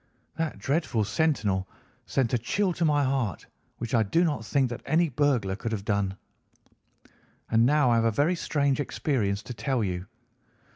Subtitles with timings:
[0.35, 1.69] That dreadful sentinel
[2.07, 3.45] sent a chill to my heart
[3.77, 6.17] which I do not think that any burglar could have done.
[7.51, 10.07] "And now I have a very strange experience to tell you.